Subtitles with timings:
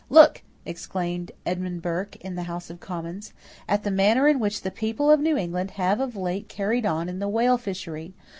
[0.09, 3.33] "Look," exclaimed Edmund Burke, in the House of Commons,
[3.69, 7.19] "at the manner in which the people of New England have of late carried on
[7.19, 8.15] the whale fishery.